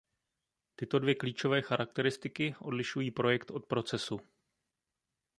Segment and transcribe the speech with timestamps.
[0.75, 4.19] Tyto dvě klíčové charakteristiky odlišují projekt od procesu.